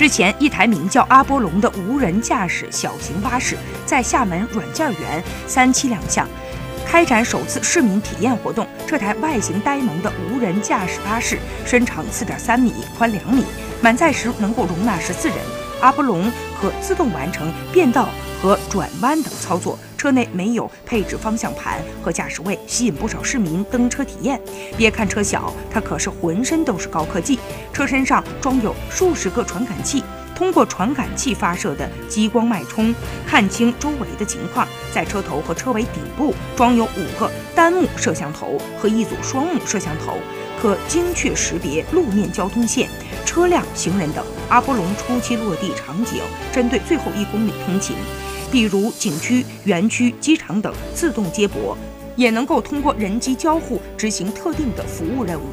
[0.00, 3.54] 之前，一台名叫阿波龙的无人驾驶小型巴士
[3.84, 6.26] 在厦门软件园三期亮相，
[6.86, 8.66] 开展首次市民体验活动。
[8.86, 13.44] 这台外形呆萌的无人驾驶巴士，身长四点三米，宽两米，
[13.82, 15.36] 满载时能够容纳十四人。
[15.82, 18.08] 阿波龙可自动完成变道
[18.40, 19.78] 和转弯等操作。
[20.00, 24.40] 车内没有配置方向盘和驾驶位，吸引不少市民登车体验。
[24.74, 27.38] 别看车小，它可是浑身都是高科技。
[27.70, 30.02] 车身上装有数十个传感器，
[30.34, 32.94] 通过传感器发射的激光脉冲，
[33.26, 34.66] 看清周围的情况。
[34.90, 40.16] 在车头和车尾顶部装有五个单目摄像头和一组双目摄像头，
[40.62, 42.88] 可精确识别路面交通线、
[43.26, 44.24] 车辆、行人等。
[44.48, 47.94] 阿波龙初期落地场景针对最后一公里通勤。
[48.50, 51.76] 比如景区、园区、机场等自动接驳，
[52.16, 55.44] 也能够通过人机交互执行特定的服务任务。